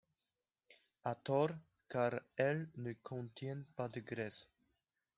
[1.03, 1.51] À tort,
[1.87, 4.49] car elles ne contiennent pas de graisse.